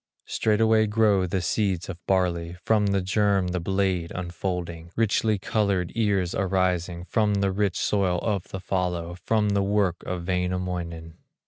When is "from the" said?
2.65-3.03, 7.05-7.51, 9.23-9.61